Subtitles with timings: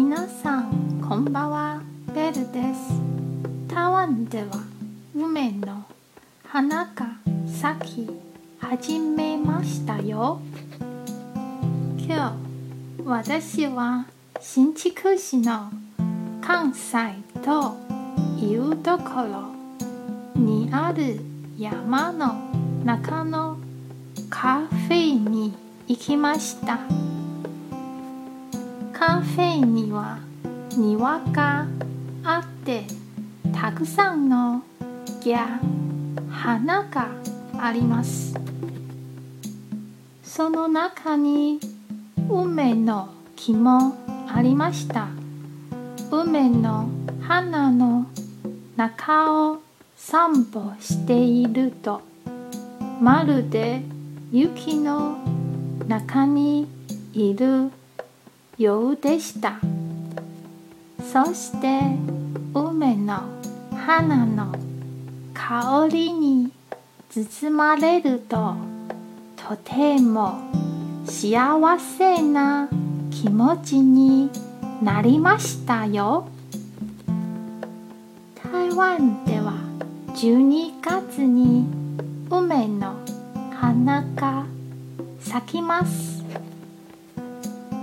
[0.00, 1.82] 皆さんこんばんは。
[2.14, 2.92] ベルです。
[3.66, 4.46] 台湾では
[5.12, 5.84] 梅の
[6.44, 7.16] 花が
[7.60, 8.08] 咲き
[8.60, 10.40] 始めましたよ。
[11.98, 12.32] 今
[12.96, 14.06] 日私は
[14.40, 15.68] 新築市の
[16.42, 16.96] 関西
[17.42, 17.74] と
[18.40, 19.52] いうところ
[20.40, 21.18] にある
[21.58, 22.34] 山の
[22.84, 23.58] 中の
[24.30, 25.52] カフェに
[25.88, 26.78] 行きました。
[28.98, 30.18] カフェには
[30.76, 31.68] 庭が
[32.24, 32.82] あって
[33.54, 34.60] たくさんの
[35.24, 35.60] や
[36.28, 37.08] 花が
[37.60, 38.34] あります。
[40.24, 41.60] その中に
[42.28, 45.06] 梅の木もありました。
[46.10, 46.88] 梅の
[47.20, 48.04] 花の
[48.76, 49.58] 中を
[49.96, 52.02] 散歩していると
[53.00, 53.80] まるで
[54.32, 55.18] 雪の
[55.86, 56.66] 中に
[57.12, 57.70] いる
[58.58, 59.60] ようでした。
[61.12, 61.80] そして
[62.52, 63.20] 梅の
[63.86, 64.52] 花の
[65.32, 66.50] 香りに
[67.08, 68.56] 包まれると
[69.36, 70.40] とても
[71.06, 72.68] 幸せな
[73.12, 74.28] 気持ちに
[74.82, 76.28] なりましたよ。
[78.52, 79.52] 台湾では
[80.14, 81.64] 12月に
[82.28, 82.96] 梅の
[83.52, 84.46] 花が
[85.20, 86.17] 咲きます。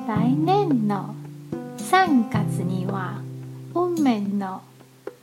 [0.08, 1.16] 来年の
[1.78, 3.22] 3月には
[3.74, 4.62] 梅の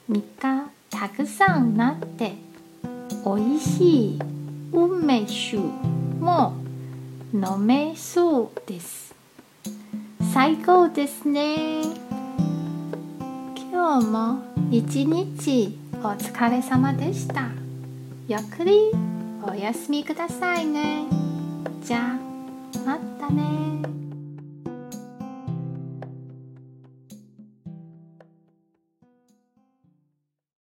[0.09, 2.35] 実がたくさんなって
[3.25, 4.19] おいしい
[4.73, 5.59] 梅酒
[6.19, 6.55] も
[7.33, 9.15] 飲めそうです。
[10.35, 11.83] 最高ですね。
[13.71, 17.51] 今日も一日お疲れ様でした。
[18.27, 18.91] ゆっくり
[19.45, 21.05] お休みくださいね。
[21.85, 23.72] じゃあまたね。